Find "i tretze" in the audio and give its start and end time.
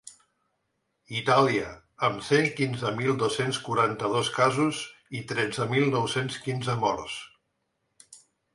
5.21-5.71